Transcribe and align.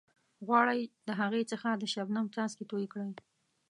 غواړئ 0.45 0.81
د 1.07 1.09
هغې 1.21 1.43
څخه 1.51 1.69
د 1.75 1.83
شبنم 1.93 2.25
څاڅکي 2.33 2.65
توئ 2.69 2.85
کړئ. 2.93 3.11